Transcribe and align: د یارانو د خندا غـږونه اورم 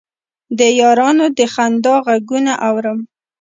د 0.59 0.61
یارانو 0.81 1.25
د 1.37 1.39
خندا 1.53 1.95
غـږونه 2.05 2.53
اورم 2.67 2.99